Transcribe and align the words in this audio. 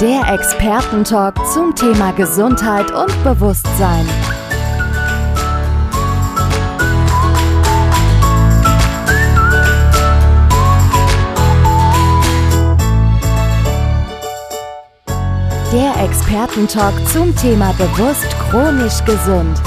Der 0.00 0.22
Expertentalk 0.34 1.36
zum 1.46 1.72
Thema 1.76 2.10
Gesundheit 2.10 2.90
und 2.90 3.22
Bewusstsein. 3.22 4.04
Der 15.72 16.04
Expertentalk 16.04 16.94
zum 17.08 17.34
Thema 17.36 17.72
bewusst 17.74 18.26
chronisch 18.50 19.04
gesund. 19.04 19.62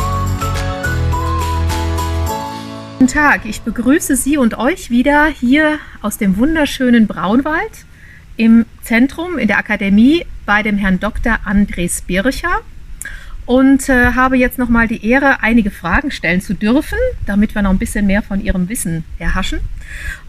Guten 2.99 3.07
Tag, 3.07 3.45
ich 3.45 3.61
begrüße 3.61 4.17
Sie 4.17 4.37
und 4.37 4.57
euch 4.57 4.89
wieder 4.89 5.27
hier 5.27 5.79
aus 6.01 6.17
dem 6.17 6.35
wunderschönen 6.35 7.07
Braunwald 7.07 7.86
im 8.37 8.65
Zentrum 8.81 9.37
in 9.37 9.47
der 9.47 9.57
Akademie 9.57 10.25
bei 10.45 10.63
dem 10.63 10.77
Herrn 10.77 10.99
Dr. 10.99 11.39
Andres 11.43 12.01
Bircher 12.01 12.61
und 13.47 13.87
äh, 13.87 14.11
habe 14.11 14.37
jetzt 14.37 14.57
nochmal 14.59 14.89
die 14.89 15.05
Ehre, 15.05 15.41
einige 15.41 15.71
Fragen 15.71 16.11
stellen 16.11 16.41
zu 16.41 16.53
dürfen, 16.53 16.97
damit 17.25 17.55
wir 17.55 17.61
noch 17.61 17.69
ein 17.69 17.77
bisschen 17.77 18.05
mehr 18.05 18.21
von 18.21 18.43
Ihrem 18.43 18.67
Wissen 18.67 19.05
erhaschen. 19.19 19.59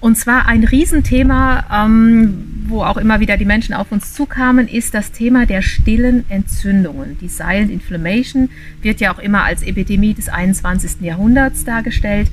Und 0.00 0.16
zwar 0.16 0.46
ein 0.46 0.62
Riesenthema, 0.62 1.84
ähm, 1.84 2.64
wo 2.68 2.84
auch 2.84 2.96
immer 2.96 3.18
wieder 3.18 3.36
die 3.36 3.44
Menschen 3.44 3.74
auf 3.74 3.90
uns 3.90 4.14
zukamen, 4.14 4.68
ist 4.68 4.94
das 4.94 5.10
Thema 5.10 5.46
der 5.46 5.62
stillen 5.62 6.30
Entzündungen. 6.30 7.18
Die 7.18 7.28
Silent 7.28 7.72
Inflammation 7.72 8.50
wird 8.82 9.00
ja 9.00 9.12
auch 9.12 9.18
immer 9.18 9.42
als 9.42 9.64
Epidemie 9.64 10.14
des 10.14 10.28
21. 10.28 11.00
Jahrhunderts 11.00 11.64
dargestellt. 11.64 12.30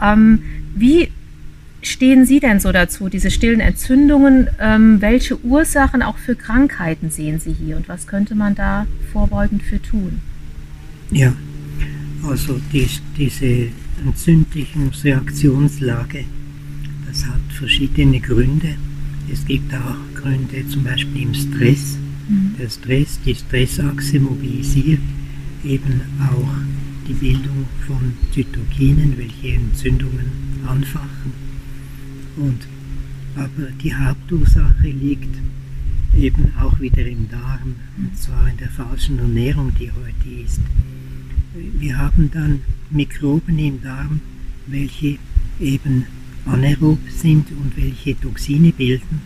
Ähm, 0.00 0.44
wie 0.76 1.10
stehen 1.88 2.26
Sie 2.26 2.40
denn 2.40 2.60
so 2.60 2.72
dazu, 2.72 3.08
diese 3.08 3.30
stillen 3.30 3.60
Entzündungen? 3.60 4.48
Ähm, 4.60 5.00
welche 5.00 5.42
Ursachen 5.44 6.02
auch 6.02 6.18
für 6.18 6.34
Krankheiten 6.36 7.10
sehen 7.10 7.40
Sie 7.40 7.52
hier 7.52 7.76
und 7.76 7.88
was 7.88 8.06
könnte 8.06 8.34
man 8.34 8.54
da 8.54 8.86
vorbeugend 9.12 9.62
für 9.62 9.80
tun? 9.80 10.20
Ja, 11.10 11.32
also 12.28 12.60
die, 12.72 12.86
diese 13.16 13.68
entzündlichen 14.04 14.90
Reaktionslage, 15.02 16.24
das 17.06 17.26
hat 17.26 17.40
verschiedene 17.56 18.20
Gründe. 18.20 18.74
Es 19.32 19.44
gibt 19.44 19.72
auch 19.74 20.20
Gründe 20.20 20.66
zum 20.68 20.84
Beispiel 20.84 21.22
im 21.22 21.34
Stress. 21.34 21.98
Mhm. 22.28 22.54
Der 22.58 22.68
Stress, 22.68 23.18
die 23.24 23.34
Stressachse 23.34 24.20
mobilisiert 24.20 25.00
eben 25.64 26.02
auch 26.20 26.54
die 27.08 27.14
Bildung 27.14 27.66
von 27.86 28.12
Zytokinen, 28.32 29.16
welche 29.16 29.56
Entzündungen 29.56 30.26
anfachen. 30.66 31.47
Und, 32.38 32.66
aber 33.34 33.70
die 33.82 33.94
Hauptursache 33.94 34.88
liegt 34.88 35.36
eben 36.16 36.52
auch 36.60 36.78
wieder 36.80 37.06
im 37.06 37.28
Darm, 37.28 37.76
und 37.96 38.16
zwar 38.16 38.48
in 38.48 38.56
der 38.56 38.70
falschen 38.70 39.18
Ernährung, 39.18 39.72
die 39.78 39.90
heute 39.90 40.42
ist 40.44 40.60
wir 41.54 41.98
haben 41.98 42.30
dann 42.32 42.60
Mikroben 42.90 43.58
im 43.58 43.82
Darm, 43.82 44.20
welche 44.66 45.18
eben 45.60 46.04
anaerob 46.46 46.98
sind 47.10 47.50
und 47.50 47.76
welche 47.76 48.18
Toxine 48.18 48.72
bilden 48.72 49.20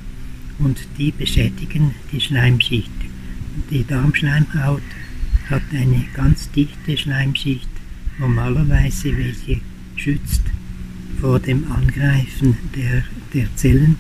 und 0.59 0.79
die 0.99 1.13
beschädigen 1.13 1.95
die 2.13 2.21
Schleimschicht. 2.21 2.91
Die 3.71 3.87
Darmschleimhaut 3.87 4.83
hat 5.51 5.63
eine 5.73 6.05
ganz 6.15 6.51
dichte 6.53 6.97
Schleimschicht, 6.97 7.69
normalerweise 8.19 9.17
welche 9.17 9.61
schützt 9.97 10.43
vor 11.23 11.41
dem 11.41 11.73
Angreifen 11.73 12.59
der, 12.77 13.05
der 13.33 13.47
Zellen. 13.57 13.97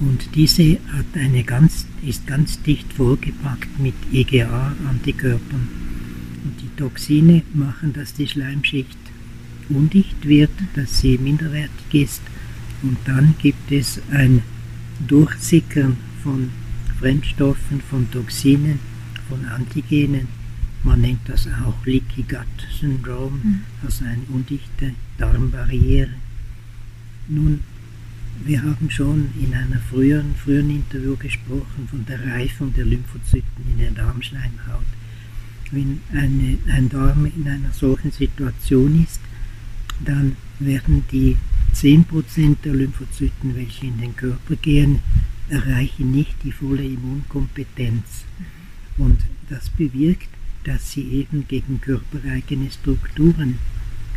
Und 0.00 0.34
diese 0.34 0.78
hat 0.88 1.06
eine 1.14 1.44
ganz, 1.44 1.86
ist 2.04 2.26
ganz 2.26 2.60
dicht 2.62 2.92
vollgepackt 2.92 3.78
mit 3.78 3.94
EGA-Antikörpern. 4.12 5.84
Toxine 6.76 7.42
machen, 7.54 7.92
dass 7.92 8.14
die 8.14 8.26
Schleimschicht 8.26 8.98
undicht 9.68 10.26
wird, 10.26 10.50
dass 10.74 11.00
sie 11.00 11.18
minderwertig 11.18 11.92
ist 11.92 12.22
und 12.82 12.98
dann 13.06 13.34
gibt 13.40 13.70
es 13.72 14.00
ein 14.10 14.42
Durchsickern 15.06 15.96
von 16.22 16.50
Fremdstoffen, 16.98 17.80
von 17.80 18.10
Toxinen, 18.10 18.78
von 19.28 19.44
Antigenen. 19.46 20.28
Man 20.84 21.00
nennt 21.00 21.28
das 21.28 21.46
auch 21.46 21.84
Leaky 21.84 22.22
Gut 22.22 22.68
Syndrome, 22.78 23.38
mhm. 23.42 23.60
also 23.84 24.04
eine 24.04 24.22
undichte 24.28 24.94
Darmbarriere. 25.18 26.10
Nun, 27.28 27.60
wir 28.44 28.62
haben 28.62 28.90
schon 28.90 29.30
in 29.40 29.54
einem 29.54 29.80
früheren, 29.90 30.34
früheren 30.34 30.70
Interview 30.70 31.16
gesprochen 31.16 31.88
von 31.90 32.04
der 32.06 32.24
Reifung 32.26 32.72
der 32.74 32.84
Lymphozyten 32.84 33.64
in 33.72 33.78
der 33.78 33.90
Darmschleimhaut 33.92 34.84
wenn 35.74 36.00
eine, 36.12 36.58
ein 36.68 36.88
Darm 36.88 37.26
in 37.26 37.46
einer 37.48 37.72
solchen 37.72 38.10
Situation 38.12 39.04
ist, 39.04 39.20
dann 40.04 40.36
werden 40.58 41.04
die 41.10 41.36
10% 41.74 42.56
der 42.64 42.74
Lymphozyten, 42.74 43.54
welche 43.56 43.86
in 43.86 43.98
den 43.98 44.16
Körper 44.16 44.56
gehen, 44.56 45.00
erreichen 45.48 46.10
nicht 46.12 46.34
die 46.44 46.52
volle 46.52 46.84
Immunkompetenz. 46.84 48.24
Und 48.96 49.18
das 49.50 49.68
bewirkt, 49.70 50.28
dass 50.64 50.92
sie 50.92 51.02
eben 51.02 51.46
gegen 51.46 51.80
körpereigene 51.80 52.70
Strukturen 52.70 53.58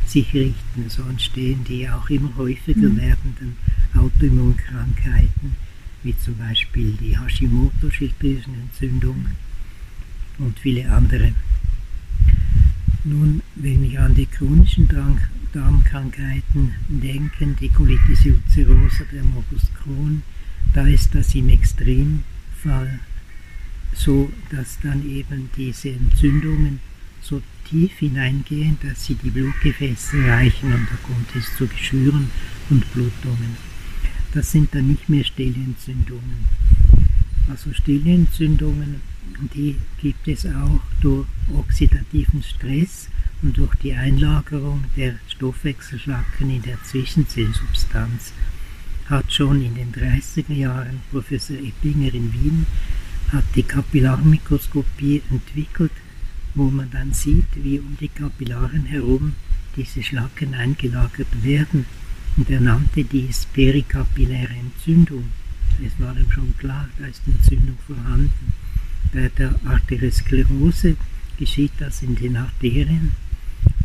sich 0.06 0.34
richten. 0.34 0.90
So 0.90 1.04
entstehen 1.04 1.64
die 1.66 1.88
auch 1.90 2.10
immer 2.10 2.36
häufiger 2.38 2.90
mhm. 2.90 2.98
werdenden 2.98 3.58
Autoimmunkrankheiten, 3.96 5.56
wie 6.04 6.18
zum 6.18 6.38
Beispiel 6.38 6.98
die 7.00 7.18
Hashimoto-Schilddrüsenentzündung 7.18 9.28
und 10.40 10.60
viele 10.60 10.90
andere. 10.90 11.34
Nun, 13.04 13.42
wenn 13.56 13.90
wir 13.90 14.02
an 14.02 14.16
die 14.16 14.26
chronischen 14.26 14.90
Darmkrankheiten 15.54 16.74
denken, 16.90 17.56
die 17.60 17.70
Colitis 17.70 18.26
ulcerosa, 18.26 19.06
der 19.12 19.24
Morbus 19.24 19.72
Crohn, 19.82 20.24
da 20.74 20.86
ist 20.86 21.16
das 21.16 21.34
im 21.36 21.50
Extremfall 21.50 23.00
so, 23.94 24.32
dass 24.50 24.80
dann 24.82 25.10
eben 25.10 25.50
diese 25.58 25.90
Entzündungen 25.90 26.80
so 27.22 27.42
tief 27.70 27.92
hineingehen, 27.98 28.78
dass 28.82 29.06
sie 29.06 29.16
die 29.16 29.30
Blutgefäße 29.30 30.18
erreichen 30.24 30.74
und 30.74 30.88
da 30.90 30.96
kommt 31.04 31.36
es 31.36 31.56
zu 31.58 31.68
Geschwüren 31.68 32.30
und 32.70 32.94
Blutungen. 32.94 33.58
Das 34.34 34.52
sind 34.52 34.74
dann 34.74 34.88
nicht 34.88 35.10
mehr 35.10 35.24
Stellentzündungen. 35.24 36.46
Also 37.50 37.74
Stellentzündungen 37.74 39.02
die 39.54 39.76
gibt 40.02 40.28
es 40.28 40.46
auch 40.46 40.82
durch 41.02 41.28
oxidativen 41.54 42.42
Stress 42.44 43.08
und 43.42 43.58
durch 43.58 43.76
die 43.76 43.94
Einlagerung 43.94 44.86
der 44.96 45.16
Stoffwechselschlacken 45.28 46.50
in 46.50 46.62
der 46.62 46.82
Zwischenzellsubstanz. 46.84 48.34
Hat 49.06 49.32
schon 49.32 49.62
in 49.62 49.76
den 49.76 49.94
30er 49.94 50.54
Jahren 50.54 51.02
Professor 51.12 51.56
Eppinger 51.58 52.14
in 52.14 52.34
Wien 52.34 52.66
hat 53.32 53.44
die 53.56 53.64
Kapillarmikroskopie 53.64 55.22
entwickelt, 55.30 55.92
wo 56.56 56.70
man 56.70 56.90
dann 56.92 57.14
sieht, 57.14 57.48
wie 57.56 57.80
um 57.80 57.98
die 58.00 58.08
Kapillaren 58.08 58.86
herum 58.86 59.36
diese 59.76 60.02
Schlacken 60.02 60.54
eingelagert 60.54 61.44
werden. 61.44 61.86
Und 62.36 62.50
er 62.50 62.62
nannte 62.62 63.04
dies 63.04 63.46
perikapilläre 63.54 64.54
Entzündung. 64.54 65.26
Es 65.86 66.00
war 66.04 66.16
ihm 66.18 66.32
schon 66.32 66.58
klar, 66.58 66.88
da 66.98 67.06
ist 67.06 67.22
Entzündung 67.28 67.78
vorhanden. 67.86 68.54
Bei 69.14 69.30
der 69.38 69.56
Arteriosklerose 69.66 70.96
geschieht 71.38 71.74
das 71.80 72.02
in 72.02 72.16
den 72.16 72.38
Arterien 72.38 73.12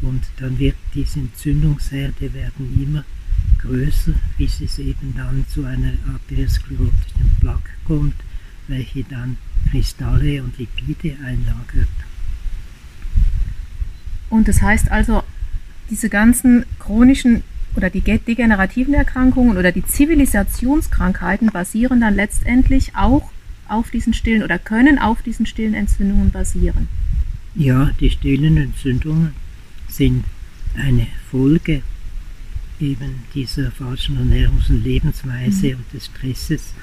und 0.00 0.23
dann 0.37 0.59
wird 0.59 0.77
diese 0.94 1.21
Entzündungsherde 1.21 2.33
werden 2.35 2.83
immer 2.83 3.05
größer, 3.59 4.15
bis 4.37 4.61
es 4.61 4.79
eben 4.79 5.15
dann 5.17 5.44
zu 5.49 5.65
einer 5.65 5.93
arteriosklerotischen 6.12 7.31
Plaque 7.41 7.71
kommt, 7.85 8.15
welche 8.69 9.05
dann 9.05 9.37
Kristalle 9.70 10.43
und 10.43 10.59
Lipide 10.59 11.17
einlagert. 11.25 11.88
Und 14.31 14.49
das 14.49 14.62
heißt 14.62 14.91
also, 14.91 15.23
diese 15.91 16.09
ganzen 16.09 16.64
chronischen 16.79 17.43
oder 17.75 17.91
die 17.91 18.00
degenerativen 18.00 18.94
Erkrankungen 18.94 19.56
oder 19.56 19.73
die 19.73 19.85
Zivilisationskrankheiten 19.85 21.50
basieren 21.50 22.00
dann 22.00 22.14
letztendlich 22.14 22.94
auch 22.94 23.31
auf 23.69 23.91
diesen 23.91 24.12
stillen 24.12 24.43
oder 24.43 24.59
können 24.59 24.99
auf 24.99 25.23
diesen 25.23 25.47
stillen 25.47 25.75
Entzündungen 25.75 26.31
basieren. 26.31 26.88
Ja, 27.55 27.91
die 28.00 28.11
stillen 28.11 28.56
Entzündungen 28.56 29.32
sind 29.88 30.25
eine 30.76 31.06
Folge 31.31 31.82
eben 32.81 33.23
dieser 33.35 33.70
falschen 33.70 34.19
Ernährungs- 34.19 34.70
und 34.70 34.82
Lebensweise 34.82 35.69
mhm. 35.69 35.76
und 35.76 35.93
des 35.93 36.06
Stresses. 36.06 36.75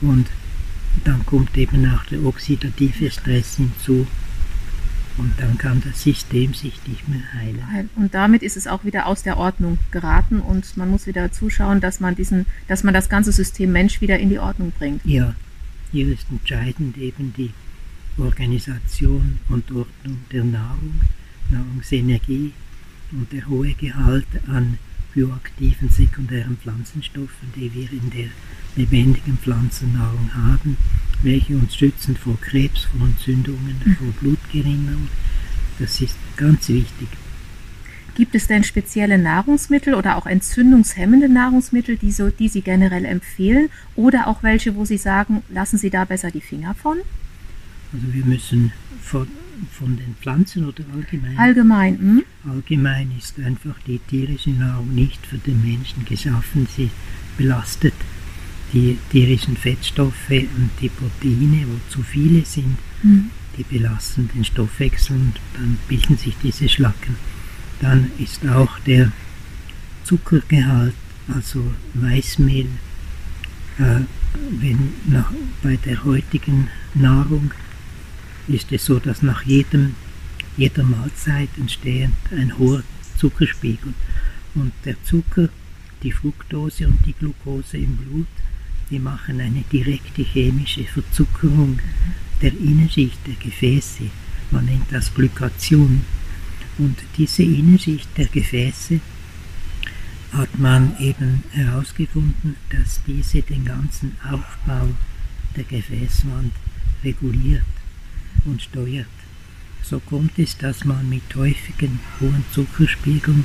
Und 0.00 0.26
dann 1.04 1.24
kommt 1.26 1.56
eben 1.56 1.90
auch 1.90 2.04
der 2.06 2.24
oxidative 2.24 3.10
Stress 3.10 3.56
hinzu. 3.56 4.06
Und 5.16 5.32
dann 5.38 5.56
kann 5.58 5.80
das 5.84 6.02
System 6.02 6.54
sich 6.54 6.80
nicht 6.88 7.08
mehr 7.08 7.22
heilen. 7.34 7.88
Und 7.94 8.14
damit 8.14 8.42
ist 8.42 8.56
es 8.56 8.66
auch 8.66 8.84
wieder 8.84 9.06
aus 9.06 9.22
der 9.22 9.36
Ordnung 9.36 9.78
geraten 9.92 10.40
und 10.40 10.76
man 10.76 10.90
muss 10.90 11.06
wieder 11.06 11.30
zuschauen, 11.30 11.80
dass 11.80 12.00
man 12.00 12.16
diesen, 12.16 12.46
dass 12.66 12.82
man 12.82 12.94
das 12.94 13.08
ganze 13.08 13.30
System 13.30 13.70
Mensch 13.70 14.00
wieder 14.00 14.18
in 14.18 14.28
die 14.28 14.40
Ordnung 14.40 14.72
bringt. 14.76 15.02
Ja, 15.04 15.36
hier 15.92 16.08
ist 16.08 16.26
entscheidend 16.30 16.98
eben 16.98 17.32
die 17.36 17.50
Organisation 18.18 19.38
und 19.48 19.70
Ordnung 19.70 20.18
der 20.32 20.42
Nahrung, 20.42 21.00
Nahrungsenergie 21.50 22.52
und 23.12 23.32
der 23.32 23.46
hohe 23.46 23.72
Gehalt 23.74 24.26
an 24.48 24.78
bioaktiven 25.14 25.88
sekundären 25.88 26.56
Pflanzenstoffen, 26.56 27.52
die 27.54 27.72
wir 27.72 27.90
in 27.92 28.10
der 28.10 28.28
lebendigen 28.76 29.38
Pflanzennahrung 29.38 30.34
haben, 30.34 30.76
welche 31.22 31.54
uns 31.56 31.76
schützen 31.76 32.16
vor 32.16 32.38
Krebs, 32.40 32.84
vor 32.84 33.06
Entzündungen, 33.06 33.80
mhm. 33.84 33.96
vor 33.96 34.08
Blutgerinnung. 34.20 35.08
Das 35.78 36.00
ist 36.00 36.16
ganz 36.36 36.68
wichtig. 36.68 37.08
Gibt 38.14 38.34
es 38.36 38.46
denn 38.46 38.62
spezielle 38.62 39.18
Nahrungsmittel 39.18 39.94
oder 39.94 40.16
auch 40.16 40.26
entzündungshemmende 40.26 41.28
Nahrungsmittel, 41.28 41.96
die, 41.96 42.12
so, 42.12 42.30
die 42.30 42.48
Sie 42.48 42.62
generell 42.62 43.04
empfehlen? 43.04 43.70
Oder 43.96 44.28
auch 44.28 44.44
welche, 44.44 44.76
wo 44.76 44.84
Sie 44.84 44.98
sagen, 44.98 45.42
lassen 45.48 45.78
Sie 45.78 45.90
da 45.90 46.04
besser 46.04 46.30
die 46.30 46.40
Finger 46.40 46.74
von? 46.74 46.98
Also 47.92 48.12
wir 48.12 48.24
müssen 48.24 48.72
von, 49.02 49.26
von 49.72 49.96
den 49.96 50.14
Pflanzen 50.20 50.66
oder 50.66 50.84
allgemein? 50.94 51.38
Allgemein. 51.38 51.98
Hm? 51.98 52.22
Allgemein 52.48 53.12
ist 53.18 53.38
einfach 53.38 53.76
die 53.86 53.98
tierische 53.98 54.50
Nahrung 54.50 54.94
nicht 54.94 55.24
für 55.26 55.38
den 55.38 55.62
Menschen 55.62 56.04
geschaffen. 56.04 56.66
Sie 56.76 56.90
belastet 57.36 57.94
die 58.72 58.98
tierischen 59.10 59.56
Fettstoffe 59.56 60.30
und 60.30 60.70
die 60.80 60.88
Proteine, 60.88 61.66
wo 61.66 61.78
zu 61.88 62.02
viele 62.02 62.44
sind, 62.44 62.76
mhm. 63.02 63.30
die 63.56 63.62
belasten 63.62 64.28
den 64.34 64.44
Stoffwechsel 64.44 65.16
und 65.16 65.34
dann 65.54 65.78
bilden 65.88 66.18
sich 66.18 66.34
diese 66.42 66.68
Schlacken. 66.68 67.16
Dann 67.80 68.10
ist 68.18 68.46
auch 68.48 68.78
der 68.80 69.12
Zuckergehalt, 70.04 70.94
also 71.32 71.64
Weißmehl, 71.94 72.66
äh, 73.78 74.00
wenn 74.60 74.92
nach, 75.06 75.30
bei 75.62 75.76
der 75.76 76.04
heutigen 76.04 76.68
Nahrung 76.94 77.52
ist 78.48 78.72
es 78.72 78.84
so, 78.84 78.98
dass 78.98 79.22
nach 79.22 79.42
jedem, 79.42 79.94
jeder 80.56 80.84
Mahlzeit 80.84 81.50
entsteht 81.58 82.10
ein 82.30 82.56
hoher 82.58 82.82
Zuckerspiegel. 83.18 83.94
Und 84.54 84.72
der 84.84 85.02
Zucker, 85.04 85.48
die 86.02 86.12
Fructose 86.12 86.86
und 86.86 87.04
die 87.06 87.14
Glucose 87.14 87.76
im 87.78 87.96
Blut 87.96 88.26
die 88.90 88.98
machen 88.98 89.40
eine 89.40 89.62
direkte 89.72 90.22
chemische 90.22 90.84
Verzuckerung 90.84 91.78
der 92.42 92.52
Innenschicht 92.52 93.18
der 93.26 93.34
Gefäße. 93.34 94.04
Man 94.50 94.66
nennt 94.66 94.92
das 94.92 95.12
Glykation. 95.14 96.02
Und 96.76 96.98
diese 97.16 97.42
Innenschicht 97.42 98.08
der 98.16 98.26
Gefäße 98.26 99.00
hat 100.32 100.58
man 100.58 100.98
eben 100.98 101.44
herausgefunden, 101.52 102.56
dass 102.70 103.00
diese 103.06 103.42
den 103.42 103.64
ganzen 103.64 104.16
Aufbau 104.22 104.88
der 105.56 105.64
Gefäßwand 105.64 106.52
reguliert 107.04 107.62
und 108.44 108.62
steuert. 108.62 109.06
So 109.82 110.00
kommt 110.00 110.38
es, 110.38 110.56
dass 110.56 110.84
man 110.84 111.08
mit 111.08 111.34
häufigen 111.34 112.00
hohen 112.20 112.44
Zuckerspiegeln 112.52 113.44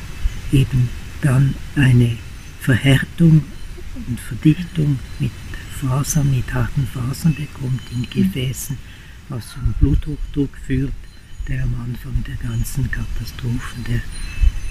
eben 0.52 0.90
dann 1.22 1.54
eine 1.76 2.18
Verhärtung 2.62 3.44
und 4.08 4.20
Verdichtung 4.20 5.00
mit 5.20 5.32
Fasern, 5.80 6.32
mit 6.32 6.54
harten 6.54 6.88
Fasern 6.88 7.36
bekommt 7.36 7.82
in 7.92 8.10
Gefäßen, 8.10 8.78
was 9.30 9.50
zum 9.52 9.74
Bluthochdruck 9.80 10.56
führt, 10.66 10.94
der 11.48 11.64
am 11.64 11.76
Anfang 11.86 12.24
der 12.28 12.36
ganzen 12.36 12.90
Katastrophen 12.90 13.84
der 13.88 14.02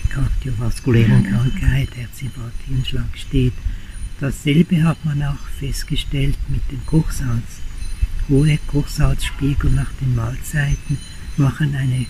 kardiovaskulären 0.08 1.24
Krankheit, 1.24 1.88
Herzinfarkt, 1.94 2.62
Hirnschlag 2.66 3.16
steht. 3.16 3.52
Dasselbe 4.20 4.82
hat 4.82 5.04
man 5.04 5.22
auch 5.22 5.46
festgestellt 5.58 6.38
mit 6.48 6.62
dem 6.70 6.84
Kochsalz. 6.86 7.60
Hohe 8.28 8.58
Kochsalzspiegel 8.66 9.70
nach 9.70 9.90
den 10.00 10.14
Mahlzeiten 10.14 10.98
machen 11.36 11.74
eine 11.74 12.06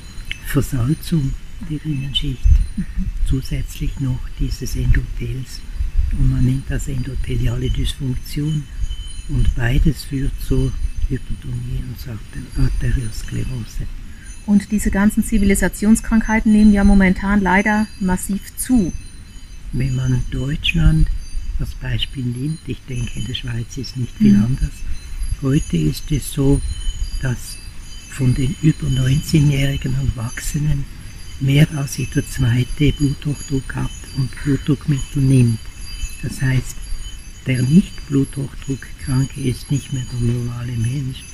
Versalzung 0.46 1.32
der 1.68 1.84
Innenschicht, 1.84 2.44
mhm. 2.76 2.84
zusätzlich 3.26 3.98
noch 4.00 4.20
dieses 4.38 4.76
Endothels 4.76 5.60
und 6.16 6.30
man 6.30 6.44
nennt 6.44 6.64
das 6.68 6.88
endotheliale 6.88 7.70
Dysfunktion. 7.70 8.64
Und 9.28 9.54
beides 9.54 10.04
führt 10.04 10.32
zur 10.40 10.72
Hypertonie 11.08 11.82
und 11.86 12.00
zur 12.00 12.18
Arteriosklerose. 12.64 13.86
Und 14.46 14.70
diese 14.72 14.90
ganzen 14.90 15.22
Zivilisationskrankheiten 15.22 16.50
nehmen 16.50 16.72
ja 16.72 16.82
momentan 16.82 17.42
leider 17.42 17.86
massiv 18.00 18.56
zu. 18.56 18.92
Wenn 19.72 19.96
man 19.96 20.22
Deutschland 20.30 21.08
als 21.60 21.74
Beispiel 21.74 22.24
nimmt, 22.24 22.60
ich 22.66 22.80
denke 22.88 23.18
in 23.18 23.26
der 23.26 23.34
Schweiz 23.34 23.76
ist 23.76 23.98
nicht 23.98 24.16
viel 24.16 24.32
mhm. 24.32 24.44
anders, 24.44 24.72
heute 25.42 25.76
ist 25.76 26.10
es 26.10 26.32
so, 26.32 26.60
dass 27.22 27.56
von 28.10 28.34
den 28.34 28.54
über 28.62 28.86
19-jährigen 28.86 29.94
Erwachsenen 29.94 30.84
mehr 31.40 31.66
als 31.76 31.96
jeder 31.96 32.26
zweite 32.26 32.92
Bluthochdruck 32.92 33.74
hat 33.74 33.90
und 34.16 34.30
Blutdruckmittel 34.42 35.22
nimmt. 35.22 35.58
Das 36.22 36.42
heißt, 36.42 36.76
der 37.46 37.62
nicht 37.62 38.06
Bluthochdruckkranke 38.08 39.40
ist 39.40 39.70
nicht 39.70 39.92
mehr 39.92 40.04
der 40.12 40.20
normale 40.20 40.72
Mensch. 40.72 41.24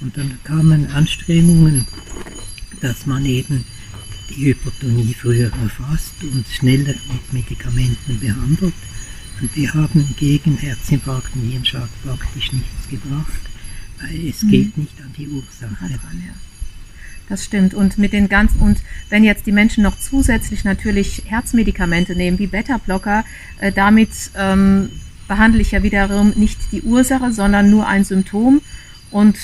Und 0.00 0.16
dann 0.16 0.38
kamen 0.44 0.86
Anstrengungen, 0.88 1.86
dass 2.80 3.06
man 3.06 3.24
eben 3.24 3.64
die 4.30 4.46
Hypertonie 4.46 5.14
früher 5.14 5.50
erfasst 5.62 6.14
und 6.22 6.44
schneller 6.48 6.94
mit 7.12 7.32
Medikamenten 7.32 8.20
behandelt. 8.20 8.74
Und 9.40 9.54
die 9.54 9.70
haben 9.70 10.14
gegen 10.16 10.56
Herzinfarkt 10.56 11.34
und 11.34 11.42
Hirnschlag 11.42 11.88
praktisch 12.04 12.52
nichts 12.52 12.88
gebracht, 12.90 13.40
weil 14.00 14.28
es 14.28 14.42
mhm. 14.42 14.50
geht 14.50 14.78
nicht 14.78 15.00
an 15.00 15.12
die 15.16 15.28
Ursache. 15.28 15.76
Dran, 15.78 16.22
ja. 16.26 16.34
Das 17.28 17.44
stimmt. 17.44 17.74
Und 17.74 17.98
mit 17.98 18.12
den 18.12 18.28
ganzen, 18.28 18.60
und 18.60 18.80
wenn 19.10 19.22
jetzt 19.22 19.46
die 19.46 19.52
Menschen 19.52 19.82
noch 19.82 19.98
zusätzlich 19.98 20.64
natürlich 20.64 21.24
Herzmedikamente 21.26 22.16
nehmen, 22.16 22.38
wie 22.38 22.46
Beta-Blocker, 22.46 23.24
äh, 23.58 23.70
damit 23.70 24.10
ähm, 24.34 24.90
behandle 25.28 25.60
ich 25.60 25.72
ja 25.72 25.82
wiederum 25.82 26.30
nicht 26.36 26.58
die 26.72 26.82
Ursache, 26.82 27.32
sondern 27.32 27.70
nur 27.70 27.86
ein 27.86 28.04
Symptom. 28.04 28.62
Und 29.10 29.36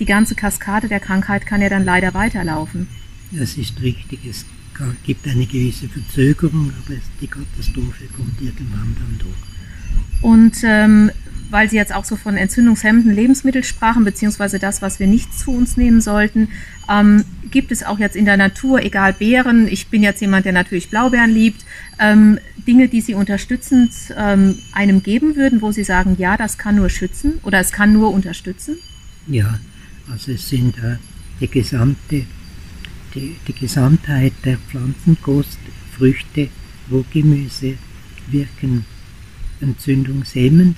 die 0.00 0.06
ganze 0.06 0.34
Kaskade 0.34 0.88
der 0.88 1.00
Krankheit 1.00 1.46
kann 1.46 1.60
ja 1.60 1.68
dann 1.68 1.84
leider 1.84 2.14
weiterlaufen. 2.14 2.88
Das 3.30 3.56
ist 3.56 3.80
richtig. 3.80 4.24
Es 4.24 4.44
gibt 5.04 5.26
eine 5.26 5.46
gewisse 5.46 5.88
Verzögerung, 5.88 6.72
aber 6.84 6.96
die 7.20 7.26
Katastrophe 7.26 8.04
kommt 8.16 8.40
irgendwann 8.40 8.96
dann 8.98 9.18
durch. 9.18 10.22
Und 10.22 10.56
ähm, 10.64 11.10
weil 11.50 11.70
Sie 11.70 11.76
jetzt 11.76 11.94
auch 11.94 12.04
so 12.04 12.16
von 12.16 12.36
entzündungshemmenden 12.36 13.14
Lebensmitteln 13.14 13.64
sprachen, 13.64 14.04
beziehungsweise 14.04 14.58
das, 14.58 14.82
was 14.82 14.98
wir 14.98 15.06
nicht 15.06 15.32
zu 15.38 15.52
uns 15.52 15.76
nehmen 15.76 16.00
sollten, 16.00 16.48
ähm, 16.88 17.24
gibt 17.50 17.70
es 17.70 17.84
auch 17.84 17.98
jetzt 17.98 18.16
in 18.16 18.24
der 18.24 18.36
Natur, 18.36 18.82
egal 18.82 19.12
Beeren, 19.12 19.68
ich 19.68 19.88
bin 19.88 20.02
jetzt 20.02 20.20
jemand, 20.20 20.44
der 20.44 20.52
natürlich 20.52 20.90
Blaubeeren 20.90 21.30
liebt, 21.30 21.64
ähm, 21.98 22.38
Dinge, 22.66 22.88
die 22.88 23.00
Sie 23.00 23.14
unterstützend 23.14 23.92
ähm, 24.16 24.58
einem 24.72 25.02
geben 25.02 25.36
würden, 25.36 25.62
wo 25.62 25.70
Sie 25.70 25.84
sagen, 25.84 26.16
ja, 26.18 26.36
das 26.36 26.58
kann 26.58 26.76
nur 26.76 26.90
schützen 26.90 27.38
oder 27.44 27.60
es 27.60 27.70
kann 27.70 27.92
nur 27.92 28.10
unterstützen? 28.10 28.76
Ja, 29.28 29.60
also 30.10 30.32
es 30.32 30.48
sind 30.48 30.76
äh, 30.78 30.96
die 31.40 31.48
gesamte, 31.48 32.24
die, 33.16 33.36
die 33.48 33.52
Gesamtheit 33.52 34.34
der 34.44 34.58
Pflanzenkost, 34.58 35.58
Früchte, 35.96 36.48
Rohgemüse 36.90 37.74
wirken 38.30 38.84
entzündungshemmend 39.60 40.76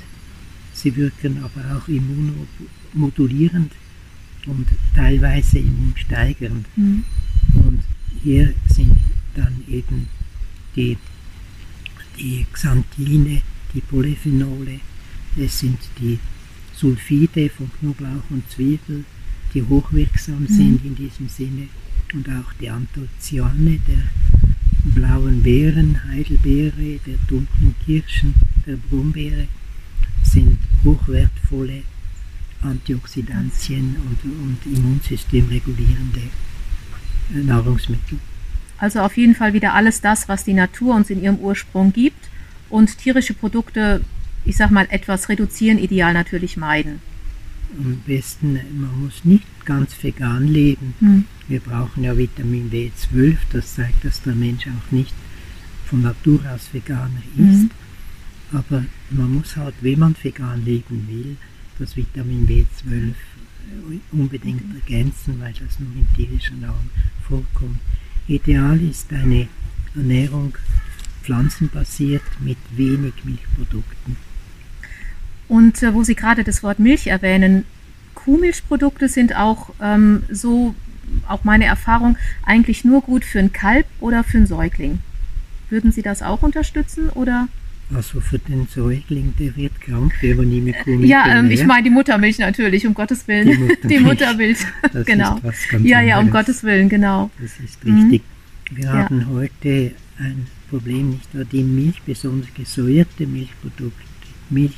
Sie 0.78 0.94
wirken 0.94 1.42
aber 1.42 1.76
auch 1.76 1.88
immunomodulierend 1.88 3.72
und 4.46 4.68
teilweise 4.94 5.58
im 5.58 5.92
Steigern. 5.96 6.64
Mhm. 6.76 7.02
Und 7.54 7.82
hier 8.22 8.54
sind 8.68 8.96
dann 9.34 9.64
eben 9.66 10.06
die, 10.76 10.96
die 12.16 12.46
Xanthine, 12.52 13.42
die 13.74 13.80
Polyphenole, 13.80 14.78
es 15.36 15.58
sind 15.58 15.78
die 16.00 16.20
Sulfide 16.76 17.50
von 17.50 17.72
Knoblauch 17.80 18.30
und 18.30 18.48
Zwiebel, 18.48 19.04
die 19.52 19.64
hochwirksam 19.64 20.42
mhm. 20.42 20.48
sind 20.48 20.84
in 20.84 20.94
diesem 20.94 21.28
Sinne 21.28 21.66
und 22.14 22.28
auch 22.28 22.52
die 22.60 22.70
Anthocyane 22.70 23.80
der 23.86 24.02
blauen 24.94 25.42
Beeren, 25.42 26.00
Heidelbeere, 26.08 27.00
der 27.06 27.16
dunklen 27.28 27.74
Kirschen, 27.84 28.34
der 28.66 28.76
Brombeere 28.76 29.46
sind 30.22 30.58
hochwertvolle 30.84 31.82
Antioxidantien 32.62 33.96
und, 33.96 34.24
und 34.24 34.58
immunsystemregulierende 34.76 36.20
äh, 37.34 37.38
Nahrungsmittel. 37.38 38.18
Also 38.78 39.00
auf 39.00 39.16
jeden 39.16 39.34
Fall 39.34 39.52
wieder 39.52 39.74
alles 39.74 40.00
das, 40.00 40.28
was 40.28 40.44
die 40.44 40.54
Natur 40.54 40.94
uns 40.94 41.10
in 41.10 41.22
ihrem 41.22 41.38
Ursprung 41.38 41.92
gibt 41.92 42.28
und 42.70 42.98
tierische 42.98 43.34
Produkte, 43.34 44.02
ich 44.44 44.56
sag 44.56 44.70
mal, 44.70 44.86
etwas 44.90 45.28
reduzieren, 45.28 45.78
ideal 45.78 46.14
natürlich 46.14 46.56
meiden. 46.56 47.00
Am 47.76 48.00
besten, 48.06 48.54
man 48.80 49.04
muss 49.04 49.24
nicht 49.24 49.66
ganz 49.66 49.92
vegan 50.02 50.46
leben. 50.46 50.94
Hm. 51.00 51.24
Wir 51.48 51.60
brauchen 51.60 52.04
ja 52.04 52.16
Vitamin 52.16 52.70
B12, 52.70 53.36
das 53.52 53.74
zeigt, 53.74 54.04
dass 54.04 54.22
der 54.22 54.34
Mensch 54.34 54.66
auch 54.66 54.92
nicht 54.92 55.14
von 55.86 56.02
Natur 56.02 56.40
aus 56.54 56.68
Veganer 56.72 57.22
ist. 57.36 57.62
Hm. 57.62 57.70
Aber 58.52 58.84
man 59.10 59.34
muss 59.34 59.56
halt, 59.56 59.74
wenn 59.80 59.98
man 59.98 60.14
vegan 60.22 60.64
leben 60.64 61.06
will, 61.08 61.36
das 61.78 61.96
Vitamin 61.96 62.46
B12 62.46 63.14
unbedingt 64.12 64.62
ergänzen, 64.74 65.40
weil 65.40 65.52
das 65.52 65.78
nur 65.78 65.90
in 65.94 66.06
tierischer 66.14 66.54
Nahrung 66.54 66.90
vorkommt. 67.26 67.78
Ideal 68.26 68.80
ist 68.80 69.12
eine 69.12 69.48
Ernährung 69.94 70.54
pflanzenbasiert 71.22 72.22
mit 72.40 72.58
wenig 72.74 73.12
Milchprodukten. 73.24 74.16
Und 75.48 75.82
äh, 75.82 75.94
wo 75.94 76.02
Sie 76.04 76.14
gerade 76.14 76.44
das 76.44 76.62
Wort 76.62 76.78
Milch 76.78 77.06
erwähnen, 77.06 77.64
Kuhmilchprodukte 78.14 79.08
sind 79.08 79.36
auch 79.36 79.70
ähm, 79.80 80.22
so, 80.30 80.74
auch 81.28 81.44
meine 81.44 81.64
Erfahrung, 81.64 82.16
eigentlich 82.44 82.84
nur 82.84 83.02
gut 83.02 83.24
für 83.24 83.38
ein 83.38 83.52
Kalb 83.52 83.86
oder 84.00 84.24
für 84.24 84.38
einen 84.38 84.46
Säugling. 84.46 84.98
Würden 85.70 85.92
Sie 85.92 86.02
das 86.02 86.22
auch 86.22 86.42
unterstützen 86.42 87.10
oder? 87.10 87.48
Also 87.94 88.20
für 88.20 88.38
den 88.38 88.66
Säugling, 88.68 89.32
der 89.38 89.56
wird 89.56 89.80
krank, 89.80 90.12
der 90.22 90.34
aber 90.34 90.44
nie 90.44 90.60
mit 90.60 90.78
Kuhmilch 90.80 91.08
Ja, 91.08 91.26
ähm, 91.26 91.50
ich 91.50 91.64
meine 91.64 91.84
die 91.84 91.90
Muttermilch 91.90 92.38
natürlich, 92.38 92.86
um 92.86 92.92
Gottes 92.92 93.26
Willen. 93.26 93.46
Die 93.48 93.54
Muttermilch. 93.54 93.88
Die 93.88 93.98
Muttermilch. 93.98 94.58
Das 94.92 95.06
genau. 95.06 95.40
ja, 95.82 96.00
ja, 96.02 96.20
um 96.20 96.30
Gottes 96.30 96.62
Willen, 96.64 96.88
genau. 96.88 97.30
Das 97.40 97.52
ist 97.52 97.84
richtig. 97.84 98.22
Mhm. 98.70 98.76
Wir 98.76 98.84
ja. 98.84 98.92
haben 98.92 99.26
heute 99.28 99.92
ein 100.18 100.46
Problem, 100.68 101.10
nicht 101.10 101.32
nur 101.34 101.44
die 101.46 101.62
Milch, 101.62 102.02
besonders 102.02 102.52
gesäuerte 102.52 103.26
Milchprodukte, 103.26 104.04
Milch, 104.50 104.76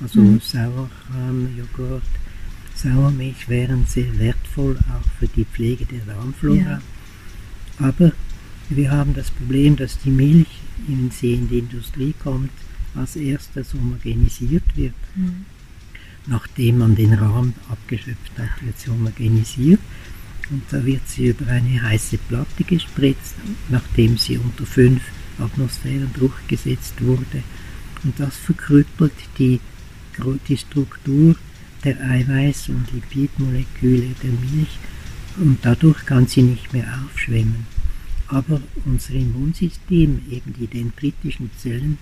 also 0.00 0.20
mhm. 0.20 0.40
Sauerrahm, 0.40 1.48
Joghurt, 1.56 2.02
Sauermilch 2.76 3.48
wären 3.48 3.86
sehr 3.86 4.18
wertvoll, 4.18 4.76
auch 4.90 5.18
für 5.18 5.28
die 5.28 5.44
Pflege 5.44 5.86
der 5.86 6.00
Darmflora. 6.00 6.58
Ja. 6.58 6.82
Aber 7.78 8.12
wir 8.68 8.90
haben 8.90 9.14
das 9.14 9.30
Problem, 9.30 9.76
dass 9.76 9.98
die 9.98 10.10
Milch 10.10 10.48
in 10.88 11.10
sie 11.10 11.34
in 11.34 11.48
die 11.48 11.58
Industrie 11.58 12.14
kommt, 12.22 12.50
als 12.94 13.16
erstes 13.16 13.74
homogenisiert 13.74 14.64
wird. 14.74 14.94
Mhm. 15.14 15.46
Nachdem 16.26 16.78
man 16.78 16.96
den 16.96 17.12
Rahmen 17.12 17.54
abgeschöpft 17.70 18.32
hat, 18.36 18.64
wird 18.64 18.78
sie 18.78 18.90
homogenisiert 18.90 19.80
und 20.50 20.62
da 20.70 20.84
wird 20.84 21.06
sie 21.08 21.28
über 21.28 21.46
eine 21.46 21.82
heiße 21.82 22.18
Platte 22.18 22.64
gespritzt, 22.64 23.34
nachdem 23.68 24.16
sie 24.18 24.38
unter 24.38 24.66
5 24.66 25.00
Atmosphären 25.38 26.12
Druck 26.14 26.36
gesetzt 26.48 26.94
wurde. 27.00 27.42
Und 28.02 28.18
das 28.18 28.36
verkrüppelt 28.36 29.12
die, 29.38 29.60
die 30.48 30.56
Struktur 30.56 31.36
der 31.86 31.96
Eiweiß- 32.00 32.68
und 32.68 32.92
Lipidmoleküle 32.92 34.14
der 34.22 34.32
Milch 34.32 34.78
und 35.38 35.58
dadurch 35.62 36.04
kann 36.04 36.26
sie 36.26 36.42
nicht 36.42 36.74
mehr 36.74 36.86
aufschwemmen 37.04 37.66
aber 38.28 38.60
unser 38.84 39.14
Immunsystem, 39.14 40.22
eben 40.30 40.52
die 40.54 40.66
dendritischen 40.66 41.50
Zellen 41.56 41.98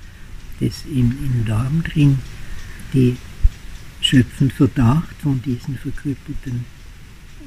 des 0.61 0.85
im, 0.87 1.11
im 1.11 1.45
Darm 1.45 1.83
drin, 1.83 2.19
die 2.93 3.17
schöpfen 4.01 4.51
Verdacht 4.51 5.17
von 5.23 5.43
diesen 5.43 5.77
verkrüppelten 5.77 6.65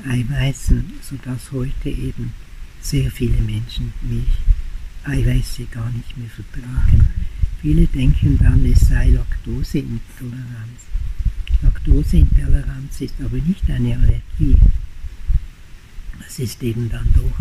Eiweißen, 0.07 0.91
sodass 1.01 1.51
heute 1.51 1.89
eben 1.89 2.33
sehr 2.81 3.09
viele 3.11 3.37
Menschen 3.41 3.93
Milch, 4.01 4.25
Eiweiße 5.03 5.65
gar 5.65 5.89
nicht 5.91 6.17
mehr 6.17 6.29
vertragen. 6.29 7.07
Viele 7.61 7.87
denken 7.87 8.37
dann, 8.37 8.65
es 8.65 8.81
sei 8.81 9.09
Laktoseintoleranz. 9.09 10.96
Laktoseintoleranz 11.61 13.01
ist 13.01 13.15
aber 13.23 13.37
nicht 13.37 13.69
eine 13.69 13.95
Allergie. 13.95 14.55
Es 16.27 16.39
ist 16.39 16.61
eben 16.63 16.89
dann 16.89 17.07
doch 17.13 17.37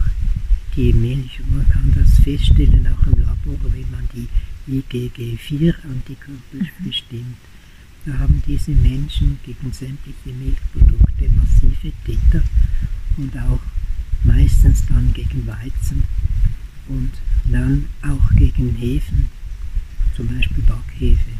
die 0.76 0.92
Milch. 0.92 1.40
Man 1.50 1.68
kann 1.68 1.92
das 1.94 2.18
feststellen 2.20 2.86
auch 2.86 3.06
im 3.06 3.20
Labor, 3.20 3.58
wenn 3.72 3.90
man 3.90 4.08
die 4.14 4.28
IgG4-Antikörper 4.68 6.52
mhm. 6.52 6.84
bestimmt. 6.84 7.36
Da 8.04 8.18
haben 8.18 8.42
diese 8.46 8.70
Menschen 8.70 9.38
gegen 9.44 9.72
sämtliche 9.72 10.30
Milchprodukte 10.30 11.28
massive 11.30 11.92
Titter 12.04 12.42
und 13.16 13.36
auch 13.36 13.60
meistens 14.24 14.86
dann 14.86 15.12
gegen 15.12 15.46
Weizen 15.46 16.04
und 16.88 17.10
dann 17.50 17.86
auch 18.02 18.30
gegen 18.36 18.74
Hefen, 18.76 19.28
zum 20.16 20.28
Beispiel 20.28 20.62
Backhefe. 20.62 21.32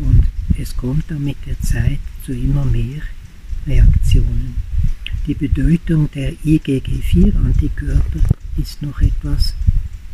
Und 0.00 0.22
es 0.58 0.76
kommt 0.76 1.04
dann 1.10 1.24
mit 1.24 1.36
der 1.46 1.60
Zeit 1.60 1.98
zu 2.24 2.32
immer 2.32 2.64
mehr 2.64 3.02
Reaktionen. 3.66 4.56
Die 5.26 5.34
Bedeutung 5.34 6.10
der 6.12 6.32
IgG4-Antikörper 6.44 8.20
ist 8.56 8.82
noch 8.82 9.00
etwas 9.00 9.54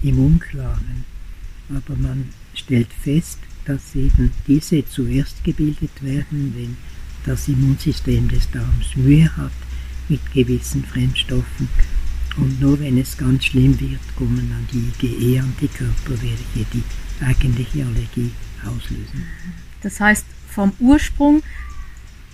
im 0.03 0.19
Unklaren, 0.19 1.05
aber 1.69 1.97
man 1.97 2.29
stellt 2.55 2.93
fest, 2.93 3.39
dass 3.65 3.95
eben 3.95 4.31
diese 4.47 4.85
zuerst 4.87 5.43
gebildet 5.45 6.03
werden, 6.03 6.53
wenn 6.57 6.77
das 7.25 7.49
Immunsystem 7.49 8.29
des 8.29 8.51
Darms 8.51 8.97
Mühe 8.97 9.35
hat 9.37 9.53
mit 10.09 10.21
gewissen 10.33 10.85
Fremdstoffen 10.85 11.69
und 12.37 12.61
nur 12.61 12.79
wenn 12.81 12.99
es 12.99 13.17
ganz 13.17 13.47
schlimm 13.47 13.79
wird, 13.81 14.01
kommen 14.15 14.51
dann 14.51 14.67
die 14.73 15.07
IgE-Antikörper, 15.07 16.21
welche 16.21 16.67
die 16.73 16.83
eigentliche 17.25 17.85
Allergie 17.85 18.31
auslösen. 18.63 19.25
Das 19.83 20.01
heißt, 20.01 20.25
vom 20.49 20.73
Ursprung 20.79 21.43